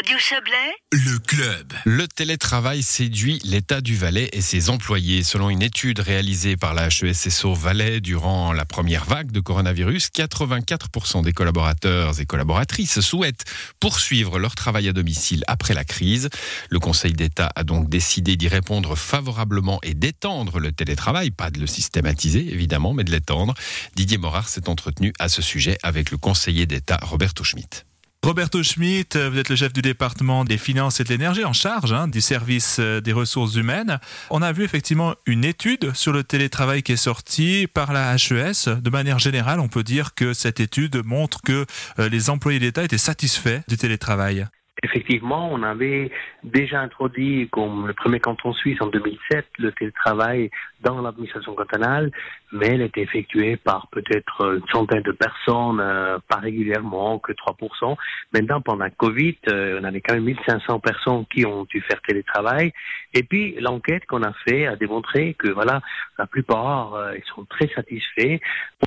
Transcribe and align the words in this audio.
Radio 0.00 0.16
Chablais, 0.18 0.72
Le 0.92 1.18
club. 1.18 1.74
Le 1.84 2.08
télétravail 2.08 2.82
séduit 2.82 3.38
l'État 3.44 3.82
du 3.82 3.96
Valais 3.96 4.30
et 4.32 4.40
ses 4.40 4.70
employés. 4.70 5.22
Selon 5.22 5.50
une 5.50 5.60
étude 5.60 6.00
réalisée 6.00 6.56
par 6.56 6.72
la 6.72 6.86
HESSO 6.86 7.52
Valais 7.52 8.00
durant 8.00 8.54
la 8.54 8.64
première 8.64 9.04
vague 9.04 9.30
de 9.30 9.40
coronavirus, 9.40 10.08
84% 10.08 11.22
des 11.22 11.34
collaborateurs 11.34 12.18
et 12.18 12.24
collaboratrices 12.24 13.00
souhaitent 13.00 13.44
poursuivre 13.78 14.38
leur 14.38 14.54
travail 14.54 14.88
à 14.88 14.94
domicile 14.94 15.44
après 15.48 15.74
la 15.74 15.84
crise. 15.84 16.30
Le 16.70 16.78
Conseil 16.78 17.12
d'État 17.12 17.52
a 17.54 17.62
donc 17.62 17.90
décidé 17.90 18.36
d'y 18.36 18.48
répondre 18.48 18.96
favorablement 18.96 19.80
et 19.82 19.92
d'étendre 19.92 20.60
le 20.60 20.72
télétravail, 20.72 21.30
pas 21.30 21.50
de 21.50 21.60
le 21.60 21.66
systématiser 21.66 22.50
évidemment, 22.50 22.94
mais 22.94 23.04
de 23.04 23.10
l'étendre. 23.10 23.52
Didier 23.96 24.16
Morard 24.16 24.48
s'est 24.48 24.70
entretenu 24.70 25.12
à 25.18 25.28
ce 25.28 25.42
sujet 25.42 25.76
avec 25.82 26.10
le 26.10 26.16
conseiller 26.16 26.64
d'État 26.64 26.98
Roberto 27.02 27.44
Schmitt. 27.44 27.84
Roberto 28.22 28.62
Schmitt, 28.62 29.16
vous 29.16 29.38
êtes 29.38 29.48
le 29.48 29.56
chef 29.56 29.72
du 29.72 29.80
département 29.80 30.44
des 30.44 30.58
finances 30.58 31.00
et 31.00 31.04
de 31.04 31.08
l'énergie 31.08 31.44
en 31.46 31.54
charge 31.54 31.94
hein, 31.94 32.06
du 32.06 32.20
service 32.20 32.76
euh, 32.78 33.00
des 33.00 33.14
ressources 33.14 33.54
humaines. 33.54 33.98
On 34.28 34.42
a 34.42 34.52
vu 34.52 34.62
effectivement 34.62 35.14
une 35.24 35.42
étude 35.42 35.94
sur 35.94 36.12
le 36.12 36.22
télétravail 36.22 36.82
qui 36.82 36.92
est 36.92 36.96
sortie 36.96 37.66
par 37.66 37.94
la 37.94 38.14
HES. 38.14 38.78
De 38.78 38.90
manière 38.90 39.18
générale, 39.18 39.58
on 39.58 39.68
peut 39.68 39.82
dire 39.82 40.14
que 40.14 40.34
cette 40.34 40.60
étude 40.60 41.02
montre 41.02 41.40
que 41.40 41.64
euh, 41.98 42.10
les 42.10 42.28
employés 42.28 42.58
d'État 42.58 42.84
étaient 42.84 42.98
satisfaits 42.98 43.62
du 43.68 43.78
télétravail. 43.78 44.46
Effectivement, 44.82 45.50
on 45.52 45.62
avait 45.62 46.10
déjà 46.42 46.80
introduit, 46.80 47.48
comme 47.50 47.86
le 47.86 47.92
premier 47.92 48.18
canton 48.18 48.52
suisse 48.54 48.80
en 48.80 48.86
2007, 48.86 49.46
le 49.58 49.72
télétravail 49.72 50.50
dans 50.80 51.02
l'administration 51.02 51.54
cantonale, 51.54 52.10
mais 52.52 52.68
elle 52.68 52.82
était 52.82 53.02
effectuée 53.02 53.56
par 53.56 53.88
peut-être 53.88 54.56
une 54.56 54.66
centaine 54.72 55.02
de 55.02 55.12
personnes, 55.12 55.80
euh, 55.80 56.18
pas 56.28 56.36
régulièrement, 56.36 57.18
que 57.18 57.32
3%. 57.32 57.96
Maintenant, 58.32 58.60
pendant 58.60 58.88
Covid, 58.90 59.36
euh, 59.48 59.78
on 59.80 59.84
avait 59.84 60.00
quand 60.00 60.14
même 60.14 60.24
1500 60.24 60.80
personnes 60.80 61.26
qui 61.26 61.44
ont 61.44 61.64
dû 61.64 61.80
faire 61.82 62.00
télétravail. 62.02 62.72
Et 63.12 63.22
puis, 63.22 63.56
l'enquête 63.60 64.06
qu'on 64.06 64.22
a 64.22 64.32
fait 64.48 64.66
a 64.66 64.76
démontré 64.76 65.34
que, 65.34 65.48
voilà, 65.48 65.80
la 66.18 66.26
plupart, 66.26 66.94
euh, 66.94 67.14
ils 67.16 67.24
sont 67.34 67.44
très 67.44 67.68
satisfaits. 67.68 68.38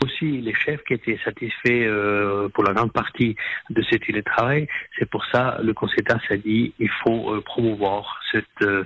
Aussi, 0.03 0.41
les 0.41 0.53
chefs 0.55 0.83
qui 0.83 0.95
étaient 0.95 1.19
satisfaits 1.23 2.50
pour 2.53 2.63
la 2.63 2.73
grande 2.73 2.91
partie 2.91 3.35
de 3.69 3.81
ce 3.83 3.95
télétravail. 3.95 4.67
C'est 4.97 5.09
pour 5.09 5.23
ça, 5.25 5.59
le 5.61 5.73
Conseil 5.84 5.98
d'État 6.03 6.20
s'est 6.28 6.38
dit, 6.52 6.73
il 6.80 6.89
faut 7.03 7.22
euh, 7.34 7.42
promouvoir 7.42 8.02
cette 8.31 8.62
euh, 8.62 8.84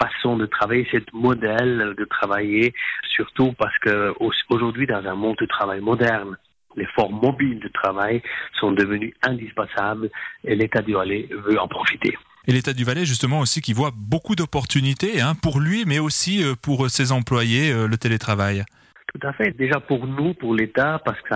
façon 0.00 0.36
de 0.36 0.46
travailler, 0.46 0.84
cette 0.90 1.12
modèle 1.12 1.94
de 2.00 2.04
travailler, 2.16 2.74
surtout 3.16 3.52
parce 3.62 3.76
que 3.84 4.12
au- 4.18 4.32
aujourd'hui, 4.54 4.86
dans 4.86 5.04
un 5.12 5.14
monde 5.14 5.36
de 5.40 5.46
travail 5.46 5.80
moderne, 5.80 6.36
les 6.76 6.86
formes 6.96 7.18
mobiles 7.28 7.60
de 7.60 7.68
travail 7.68 8.22
sont 8.58 8.72
devenues 8.72 9.14
indispensables 9.22 10.10
et 10.44 10.54
l'État 10.56 10.82
du 10.82 10.94
Valais 10.94 11.28
veut 11.46 11.58
en 11.60 11.68
profiter. 11.68 12.12
Et 12.48 12.52
l'État 12.52 12.72
du 12.72 12.84
Valais, 12.84 13.04
justement, 13.04 13.38
aussi, 13.40 13.60
qui 13.60 13.72
voit 13.72 13.92
beaucoup 13.94 14.34
d'opportunités 14.34 15.20
hein, 15.20 15.34
pour 15.44 15.60
lui, 15.60 15.84
mais 15.86 16.00
aussi 16.00 16.42
euh, 16.42 16.54
pour 16.60 16.90
ses 16.90 17.12
employés, 17.12 17.72
le 17.72 17.96
télétravail. 17.96 18.64
Tout 19.14 19.28
à 19.28 19.32
fait. 19.34 19.50
Déjà 19.50 19.78
pour 19.78 20.06
nous, 20.06 20.32
pour 20.32 20.54
l'État, 20.54 20.98
parce 21.04 21.20
que 21.20 21.34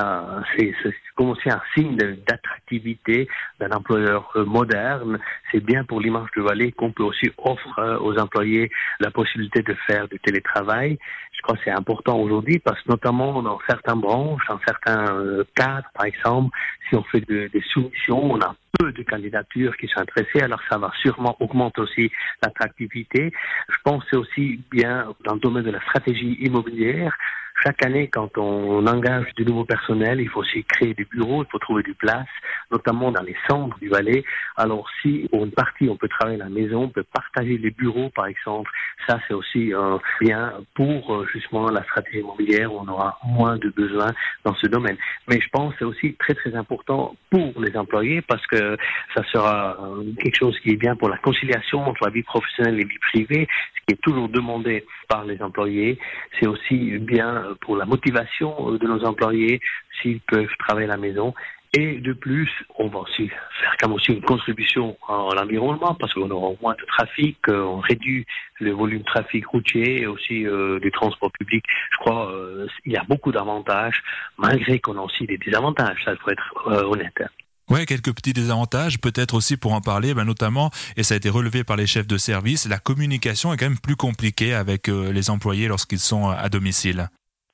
c'est 0.56 0.74
c'est 0.82 0.94
comme 1.14 1.30
aussi 1.30 1.50
un 1.50 1.60
signe 1.74 1.94
de- 1.96 2.16
d'attractivité 2.26 3.28
d'un 3.60 3.70
employeur 3.70 4.32
euh, 4.36 4.46
moderne. 4.46 5.18
C'est 5.52 5.60
bien 5.62 5.84
pour 5.84 6.00
l'image 6.00 6.30
du 6.34 6.40
Valais 6.40 6.72
qu'on 6.72 6.90
peut 6.92 7.02
aussi 7.02 7.30
offrir 7.36 7.78
euh, 7.78 7.98
aux 7.98 8.16
employés 8.18 8.70
la 9.00 9.10
possibilité 9.10 9.60
de 9.62 9.74
faire 9.86 10.08
du 10.08 10.18
télétravail. 10.20 10.98
Je 11.46 11.52
crois 11.52 11.58
que 11.58 11.70
c'est 11.70 11.78
important 11.78 12.18
aujourd'hui 12.18 12.58
parce 12.58 12.82
que 12.82 12.88
notamment 12.90 13.40
dans 13.40 13.60
certaines 13.68 14.00
branches, 14.00 14.42
dans 14.48 14.58
certains 14.66 15.14
euh, 15.14 15.44
cadres, 15.54 15.86
par 15.94 16.06
exemple, 16.06 16.50
si 16.88 16.96
on 16.96 17.04
fait 17.04 17.20
de- 17.20 17.48
des 17.52 17.62
soumissions, 17.68 18.32
on 18.32 18.40
a 18.40 18.56
peu 18.80 18.90
de 18.90 19.04
candidatures 19.04 19.76
qui 19.76 19.86
sont 19.86 20.00
intéressées, 20.00 20.40
alors 20.40 20.60
ça 20.68 20.76
va 20.76 20.90
sûrement 21.00 21.36
augmenter 21.38 21.82
aussi 21.82 22.10
l'attractivité. 22.42 23.32
Je 23.68 23.76
pense 23.84 24.02
que 24.02 24.08
c'est 24.10 24.16
aussi 24.16 24.60
bien 24.72 25.06
dans 25.24 25.34
le 25.34 25.40
domaine 25.40 25.62
de 25.62 25.70
la 25.70 25.80
stratégie 25.82 26.36
immobilière. 26.40 27.16
Chaque 27.64 27.82
année, 27.86 28.08
quand 28.08 28.36
on 28.36 28.86
engage 28.86 29.32
du 29.34 29.46
nouveau 29.46 29.64
personnel, 29.64 30.20
il 30.20 30.28
faut 30.28 30.40
aussi 30.40 30.62
créer 30.64 30.92
des 30.92 31.06
bureaux, 31.06 31.42
il 31.42 31.50
faut 31.50 31.58
trouver 31.58 31.82
du 31.82 31.94
place, 31.94 32.26
notamment 32.70 33.10
dans 33.10 33.22
les 33.22 33.36
centres 33.48 33.78
du 33.78 33.88
Valais. 33.88 34.24
Alors 34.56 34.86
si 35.00 35.26
pour 35.30 35.42
une 35.42 35.52
partie 35.52 35.88
on 35.88 35.96
peut 35.96 36.08
travailler 36.08 36.38
à 36.38 36.44
la 36.44 36.50
maison, 36.50 36.82
on 36.82 36.88
peut 36.90 37.02
partager 37.14 37.56
les 37.56 37.70
bureaux 37.70 38.10
par 38.14 38.26
exemple, 38.26 38.70
ça 39.08 39.20
c'est 39.26 39.32
aussi 39.32 39.72
un 39.72 39.98
bien 40.20 40.52
pour 40.74 41.24
la 41.72 41.82
stratégie 41.84 42.20
immobilière, 42.20 42.72
on 42.72 42.86
aura 42.88 43.18
moins 43.24 43.56
de 43.56 43.68
besoins 43.70 44.12
dans 44.44 44.54
ce 44.54 44.66
domaine. 44.66 44.96
Mais 45.28 45.40
je 45.40 45.48
pense 45.50 45.72
que 45.72 45.78
c'est 45.78 45.84
aussi 45.84 46.14
très 46.14 46.34
très 46.34 46.54
important 46.54 47.16
pour 47.30 47.52
les 47.60 47.76
employés 47.76 48.22
parce 48.22 48.46
que 48.46 48.76
ça 49.14 49.22
sera 49.32 49.76
quelque 50.20 50.38
chose 50.38 50.58
qui 50.60 50.70
est 50.70 50.76
bien 50.76 50.96
pour 50.96 51.08
la 51.08 51.18
conciliation 51.18 51.86
entre 51.86 52.04
la 52.04 52.10
vie 52.10 52.22
professionnelle 52.22 52.74
et 52.74 52.82
la 52.82 52.88
vie 52.88 52.98
privée, 52.98 53.48
ce 53.74 53.80
qui 53.86 53.94
est 53.94 54.02
toujours 54.02 54.28
demandé 54.28 54.84
par 55.08 55.24
les 55.24 55.40
employés. 55.42 55.98
C'est 56.38 56.46
aussi 56.46 56.98
bien 56.98 57.56
pour 57.60 57.76
la 57.76 57.84
motivation 57.84 58.72
de 58.72 58.86
nos 58.86 59.04
employés 59.04 59.60
s'ils 60.00 60.20
peuvent 60.20 60.54
travailler 60.58 60.88
à 60.88 60.92
la 60.92 60.96
maison. 60.96 61.34
Et 61.78 61.98
de 62.00 62.14
plus, 62.14 62.48
on 62.78 62.88
va 62.88 63.00
aussi 63.00 63.28
faire 63.28 63.76
comme 63.78 63.92
aussi 63.92 64.12
une 64.12 64.22
contribution 64.22 64.96
à 65.06 65.34
l'environnement 65.34 65.94
parce 65.94 66.14
qu'on 66.14 66.30
aura 66.30 66.54
moins 66.62 66.74
de 66.74 66.86
trafic, 66.86 67.36
euh, 67.50 67.64
on 67.64 67.80
réduit 67.80 68.24
le 68.60 68.70
volume 68.70 69.00
de 69.00 69.04
trafic 69.04 69.46
routier 69.46 70.00
et 70.00 70.06
aussi 70.06 70.46
euh, 70.46 70.80
du 70.80 70.90
transport 70.90 71.30
public. 71.38 71.62
Je 71.92 71.98
crois 71.98 72.32
euh, 72.32 72.66
il 72.86 72.92
y 72.92 72.96
a 72.96 73.04
beaucoup 73.04 73.30
d'avantages, 73.30 74.02
malgré 74.38 74.78
qu'on 74.80 74.96
a 74.96 75.02
aussi 75.02 75.26
des 75.26 75.36
désavantages, 75.36 76.02
ça 76.02 76.12
il 76.12 76.18
faut 76.18 76.30
être 76.30 76.68
euh, 76.68 76.84
honnête. 76.84 77.22
Ouais, 77.68 77.84
quelques 77.84 78.14
petits 78.14 78.32
désavantages, 78.32 78.98
peut-être 78.98 79.34
aussi 79.34 79.58
pour 79.58 79.74
en 79.74 79.80
parler, 79.82 80.14
ben, 80.14 80.24
notamment, 80.24 80.70
et 80.96 81.02
ça 81.02 81.12
a 81.12 81.16
été 81.18 81.28
relevé 81.28 81.62
par 81.62 81.76
les 81.76 81.86
chefs 81.86 82.06
de 82.06 82.16
service, 82.16 82.66
la 82.66 82.78
communication 82.78 83.52
est 83.52 83.56
quand 83.56 83.68
même 83.68 83.78
plus 83.78 83.96
compliquée 83.96 84.54
avec 84.54 84.88
euh, 84.88 85.12
les 85.12 85.28
employés 85.28 85.68
lorsqu'ils 85.68 85.98
sont 85.98 86.30
à 86.30 86.48
domicile. 86.48 87.10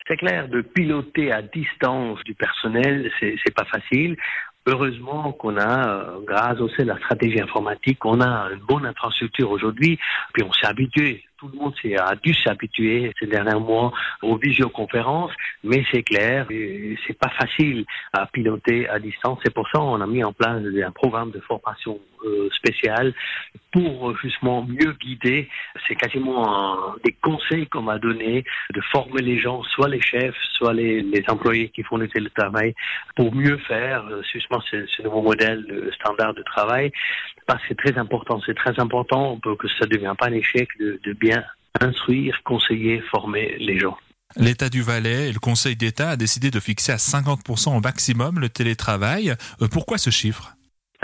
C'est 0.06 0.16
clair, 0.16 0.48
de 0.48 0.62
piloter 0.62 1.32
à 1.32 1.42
distance 1.42 2.18
du 2.24 2.34
personnel, 2.34 3.10
c'est 3.20 3.54
pas 3.54 3.64
facile. 3.64 4.16
Heureusement 4.66 5.32
qu'on 5.32 5.56
a, 5.56 5.88
euh, 5.88 6.20
grâce 6.24 6.60
aussi 6.60 6.82
à 6.82 6.84
la 6.84 6.96
stratégie 6.98 7.40
informatique, 7.40 8.04
on 8.04 8.20
a 8.20 8.48
une 8.52 8.60
bonne 8.60 8.86
infrastructure 8.86 9.50
aujourd'hui, 9.50 9.98
puis 10.32 10.44
on 10.44 10.52
s'est 10.52 10.66
habitué. 10.66 11.24
Tout 11.42 11.50
le 11.53 11.58
monde 11.58 11.75
a 11.98 12.14
dû 12.14 12.32
s'habituer 12.34 13.12
ces 13.19 13.26
derniers 13.26 13.58
mois 13.58 13.92
aux 14.22 14.36
visioconférences, 14.36 15.32
mais 15.64 15.82
c'est 15.91 16.04
clair, 16.04 16.47
c'est 16.48 17.19
pas 17.19 17.30
facile 17.30 17.84
à 18.12 18.26
piloter 18.26 18.88
à 18.88 19.00
distance. 19.00 19.41
C'est 19.42 19.52
pour 19.52 19.66
ça 19.66 19.81
qu'on 19.81 20.00
a 20.00 20.06
mis 20.06 20.22
en 20.22 20.32
place 20.32 20.62
un 20.62 20.92
programme 20.92 21.32
de 21.32 21.41
formation 21.41 21.98
euh, 22.25 22.48
spécial 22.52 23.12
pour 23.72 24.16
justement 24.19 24.64
mieux 24.64 24.92
guider. 25.00 25.48
C'est 25.88 25.97
quasiment 25.97 26.94
des 27.04 27.16
conseils 27.20 27.66
qu'on 27.66 27.82
m'a 27.82 27.98
donné 27.98 28.44
de 28.72 28.81
former 28.92 29.22
les 29.22 29.41
gens, 29.41 29.64
soit 29.64 29.88
les 29.88 30.00
chefs, 30.00 30.36
soit 30.52 30.72
les, 30.72 31.25
employés 31.26 31.70
qui 31.70 31.82
font 31.82 31.97
le 31.97 32.06
télétravail, 32.06 32.75
pour 33.16 33.34
mieux 33.34 33.56
faire 33.66 34.06
euh, 34.06 34.22
justement 34.32 34.60
ce, 34.70 35.02
nouveau 35.02 35.22
modèle 35.22 35.91
standard 35.97 36.34
de 36.34 36.42
travail. 36.42 36.92
C'est 37.68 37.76
très 37.76 37.96
important, 37.98 38.40
c'est 38.44 38.56
très 38.56 38.78
important 38.78 39.38
pour 39.42 39.56
que 39.58 39.68
ça 39.68 39.86
ne 39.86 39.90
devienne 39.90 40.14
pas 40.16 40.28
un 40.28 40.32
échec 40.32 40.68
de, 40.78 41.00
de 41.04 41.12
bien 41.12 41.42
instruire, 41.80 42.40
conseiller, 42.44 43.00
former 43.10 43.56
les 43.58 43.78
gens. 43.78 43.96
L'État 44.36 44.70
du 44.70 44.82
Valais 44.82 45.28
et 45.28 45.32
le 45.32 45.40
Conseil 45.40 45.76
d'État 45.76 46.10
a 46.10 46.16
décidé 46.16 46.50
de 46.50 46.58
fixer 46.58 46.92
à 46.92 46.96
50% 46.96 47.76
au 47.76 47.80
maximum 47.80 48.38
le 48.38 48.48
télétravail. 48.48 49.34
Euh, 49.60 49.68
pourquoi 49.70 49.98
ce 49.98 50.10
chiffre? 50.10 50.56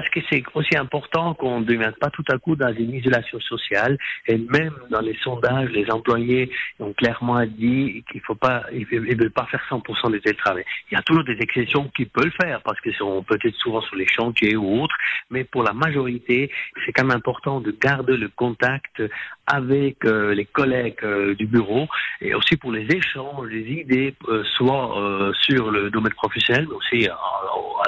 Parce 0.09 0.27
que 0.27 0.35
c'est 0.35 0.43
aussi 0.55 0.77
important 0.77 1.35
qu'on 1.35 1.61
ne 1.61 1.65
devienne 1.65 1.93
pas 2.01 2.09
tout 2.09 2.25
à 2.31 2.39
coup 2.39 2.57
dans 2.57 2.73
une 2.73 2.95
isolation 2.95 3.39
sociale. 3.41 3.99
Et 4.27 4.39
même 4.39 4.75
dans 4.91 5.01
les 5.01 5.17
sondages, 5.23 5.69
les 5.71 5.91
employés 5.91 6.51
ont 6.81 6.93
clairement 6.95 7.45
dit 7.45 8.05
qu'il 8.11 8.21
faut 8.23 8.35
pas, 8.35 8.65
ils 8.73 8.87
ne 8.91 9.17
veulent 9.17 9.31
pas 9.31 9.47
faire 9.47 9.63
100% 9.69 10.13
de 10.13 10.19
télétravail. 10.19 10.65
Il 10.91 10.95
y 10.95 10.99
a 10.99 11.03
toujours 11.03 11.25
des 11.25 11.37
exceptions 11.41 11.91
qui 11.95 12.07
peuvent 12.07 12.25
le 12.25 12.33
faire 12.41 12.63
parce 12.63 12.81
qu'ils 12.81 12.95
sont 12.95 13.23
peut-être 13.23 13.55
souvent 13.57 13.83
sur 13.83 13.97
les 13.97 14.07
chantiers 14.07 14.57
ou 14.57 14.83
autres. 14.83 14.97
Mais 15.31 15.45
pour 15.45 15.63
la 15.63 15.75
majorité, 15.75 16.51
c'est 16.87 16.93
quand 16.93 17.05
même 17.05 17.17
important 17.17 17.61
de 17.61 17.71
garder 17.71 18.17
le 18.17 18.29
contact 18.29 19.03
avec 19.49 20.05
euh, 20.05 20.35
les 20.35 20.45
collègues 20.45 20.99
euh, 21.03 21.35
du 21.35 21.47
bureau 21.47 21.87
et 22.21 22.35
aussi 22.35 22.57
pour 22.57 22.71
les 22.71 22.87
échanges, 22.95 23.49
les 23.49 23.81
idées, 23.81 24.15
euh, 24.29 24.45
soit 24.57 25.33
sur 25.41 25.71
le 25.71 25.91
domaine 25.91 26.13
professionnel, 26.13 26.67
mais 26.69 26.75
aussi 26.75 27.09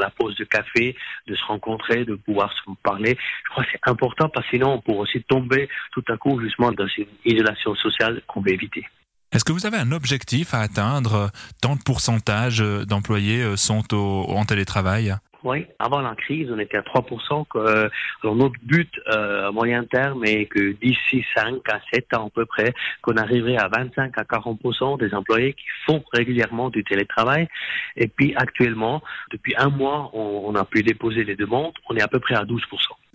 la 0.01 0.11
pause 0.11 0.35
de 0.37 0.45
café, 0.45 0.97
de 1.27 1.35
se 1.35 1.45
rencontrer, 1.45 2.05
de 2.05 2.15
pouvoir 2.17 2.53
se 2.53 2.61
parler. 2.83 3.17
Je 3.45 3.51
crois 3.51 3.65
que 3.65 3.71
c'est 3.73 3.89
important 3.91 4.29
parce 4.29 4.47
que 4.47 4.57
sinon 4.57 4.75
on 4.75 4.81
pourrait 4.81 5.01
aussi 5.01 5.23
tomber 5.23 5.69
tout 5.93 6.05
à 6.09 6.17
coup 6.17 6.41
justement 6.41 6.73
dans 6.73 6.87
une 6.97 7.07
isolation 7.25 7.75
sociale 7.77 8.23
qu'on 8.27 8.41
veut 8.41 8.53
éviter. 8.53 8.85
Est-ce 9.33 9.45
que 9.45 9.53
vous 9.53 9.65
avez 9.67 9.77
un 9.77 9.93
objectif 9.93 10.55
à 10.55 10.61
atteindre? 10.61 11.31
Tant 11.63 11.77
de 11.77 11.83
pourcentage 11.83 12.61
euh, 12.61 12.85
d'employés 12.85 13.43
euh, 13.43 13.57
sont 13.57 13.85
au- 13.95 14.25
en 14.29 14.45
télétravail? 14.45 15.15
Oui, 15.43 15.67
avant 15.79 16.01
la 16.01 16.15
crise, 16.15 16.49
on 16.51 16.59
était 16.59 16.77
à 16.77 16.83
3%. 16.83 17.47
Que, 17.49 17.91
alors 18.23 18.37
notre 18.37 18.57
but 18.63 18.91
euh, 19.09 19.49
à 19.49 19.51
moyen 19.51 19.85
terme 19.85 20.25
est 20.25 20.47
que 20.47 20.73
d'ici 20.83 21.25
5 21.35 21.57
à 21.73 21.81
7 21.93 22.15
ans 22.15 22.27
à 22.27 22.31
peu 22.31 22.45
près, 22.47 22.75
qu'on 23.03 23.17
arriverait 23.17 23.57
à 23.57 23.69
25 23.69 24.13
à 24.19 24.23
40% 24.23 24.99
des 24.99 25.15
employés 25.15 25.55
qui 25.55 25.65
font 25.87 26.03
régulièrement 26.13 26.71
du 26.71 26.85
télétravail. 26.85 27.49
Et 27.97 28.09
puis 28.09 28.35
actuellement, 28.37 29.03
depuis 29.33 29.55
un 29.57 29.69
mois, 29.69 30.11
on, 30.13 30.55
a 30.55 30.65
pu 30.65 30.83
déposer 30.83 31.25
les 31.25 31.37
demandes. 31.37 31.73
On 31.89 31.97
est 31.97 32.03
à 32.03 32.09
peu 32.09 32.21
près 32.21 32.35
à 32.35 32.45
12%. 32.45 32.61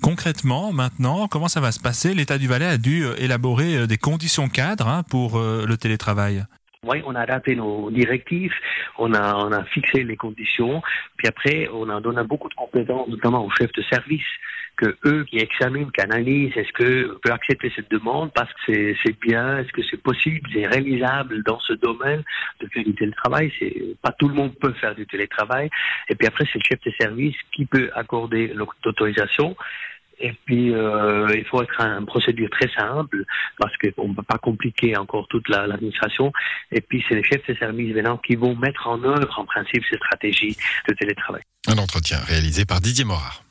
Concrètement, 0.01 0.71
maintenant, 0.71 1.27
comment 1.27 1.47
ça 1.47 1.61
va 1.61 1.71
se 1.71 1.79
passer? 1.79 2.13
L'État 2.13 2.37
du 2.37 2.47
Valais 2.47 2.65
a 2.65 2.77
dû 2.77 3.03
euh, 3.03 3.15
élaborer 3.17 3.77
euh, 3.77 3.87
des 3.87 3.97
conditions 3.97 4.49
cadres 4.49 4.87
hein, 4.87 5.03
pour 5.09 5.37
euh, 5.37 5.65
le 5.65 5.77
télétravail. 5.77 6.45
Oui, 6.85 7.01
on 7.05 7.15
a 7.15 7.21
adapté 7.21 7.55
nos 7.55 7.89
directives, 7.89 8.53
on 8.97 9.13
a, 9.13 9.35
on 9.35 9.51
a 9.51 9.63
fixé 9.65 10.03
les 10.03 10.15
conditions, 10.15 10.81
puis 11.17 11.27
après, 11.27 11.67
on 11.73 11.89
a 11.89 11.99
donné 11.99 12.23
beaucoup 12.23 12.49
de 12.49 12.53
compétences, 12.53 13.07
notamment 13.07 13.43
aux 13.43 13.49
chefs 13.49 13.71
de 13.73 13.83
service, 13.91 14.25
que 14.77 14.97
eux 15.05 15.23
qui 15.25 15.37
examinent, 15.37 15.89
qui 15.89 16.01
analysent, 16.01 16.55
est-ce 16.55 16.71
que 16.73 17.17
peut 17.23 17.31
accepter 17.31 17.71
cette 17.75 17.89
demande 17.89 18.31
parce 18.33 18.51
que 18.65 18.95
c'est 19.03 19.19
bien, 19.19 19.59
est-ce 19.59 19.71
que 19.71 19.81
c'est 19.89 20.01
possible, 20.01 20.47
c'est 20.53 20.67
réalisable 20.67 21.43
dans 21.43 21.59
ce 21.59 21.73
domaine 21.73 22.23
de 22.59 22.67
faire 22.67 22.83
du 22.83 22.93
télétravail? 22.93 23.51
Pas 24.01 24.11
tout 24.19 24.27
le 24.27 24.35
monde 24.35 24.53
peut 24.59 24.73
faire 24.73 24.95
du 24.95 25.05
télétravail. 25.07 25.69
Et 26.09 26.15
puis 26.15 26.27
après, 26.27 26.45
c'est 26.51 26.59
le 26.59 26.63
chef 26.67 26.81
de 26.81 26.91
service 26.99 27.35
qui 27.53 27.65
peut 27.65 27.89
accorder 27.95 28.53
l'autorisation. 28.53 29.55
Et 30.19 30.33
puis, 30.45 30.73
euh, 30.73 31.27
il 31.35 31.45
faut 31.45 31.61
être 31.61 31.79
une 31.81 32.05
procédure 32.05 32.49
très 32.49 32.69
simple 32.77 33.23
parce 33.57 33.73
qu'on 33.77 34.09
ne 34.09 34.13
peut 34.13 34.23
pas 34.23 34.37
compliquer 34.37 34.97
encore 34.97 35.27
toute 35.27 35.47
l'administration. 35.49 36.31
et 36.71 36.81
puis, 36.81 37.03
c'est 37.07 37.15
les 37.15 37.23
chefs 37.23 37.45
de 37.47 37.55
service 37.55 37.93
maintenant 37.93 38.17
qui 38.17 38.35
vont 38.35 38.55
mettre 38.55 38.87
en 38.87 39.03
œuvre, 39.03 39.39
en 39.39 39.45
principe, 39.45 39.83
ces 39.89 39.97
stratégies 39.97 40.57
de 40.87 40.93
télétravail. 40.93 41.41
Un 41.67 41.77
entretien 41.77 42.19
réalisé 42.19 42.65
par 42.65 42.79
Didier 42.79 43.05
Morard. 43.05 43.43